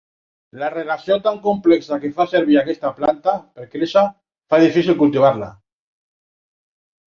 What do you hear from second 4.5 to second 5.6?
fa difícil cultivar-la.